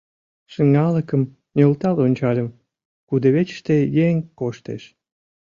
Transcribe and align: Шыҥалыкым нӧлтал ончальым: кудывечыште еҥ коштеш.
Шыҥалыкым 0.51 1.21
нӧлтал 1.55 1.97
ончальым: 2.05 2.47
кудывечыште 3.07 3.75
еҥ 4.07 4.15
коштеш. 4.39 4.83